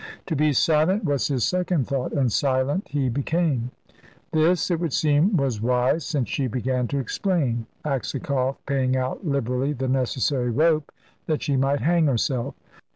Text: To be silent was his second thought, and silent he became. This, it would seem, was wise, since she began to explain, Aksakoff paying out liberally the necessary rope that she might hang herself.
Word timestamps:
To 0.25 0.35
be 0.35 0.51
silent 0.51 1.03
was 1.05 1.27
his 1.27 1.43
second 1.43 1.85
thought, 1.87 2.11
and 2.11 2.31
silent 2.31 2.87
he 2.89 3.07
became. 3.07 3.69
This, 4.31 4.71
it 4.71 4.79
would 4.79 4.93
seem, 4.93 5.37
was 5.37 5.61
wise, 5.61 6.03
since 6.03 6.27
she 6.27 6.47
began 6.47 6.87
to 6.87 6.97
explain, 6.97 7.67
Aksakoff 7.85 8.57
paying 8.65 8.97
out 8.97 9.27
liberally 9.27 9.73
the 9.73 9.87
necessary 9.87 10.49
rope 10.49 10.91
that 11.27 11.43
she 11.43 11.55
might 11.55 11.81
hang 11.81 12.07
herself. 12.07 12.55